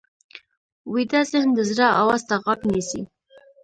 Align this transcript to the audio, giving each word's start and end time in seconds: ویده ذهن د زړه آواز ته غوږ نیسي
ویده 0.93 1.21
ذهن 1.31 1.49
د 1.55 1.59
زړه 1.69 1.87
آواز 2.01 2.21
ته 2.29 2.35
غوږ 2.43 2.59
نیسي 2.71 3.01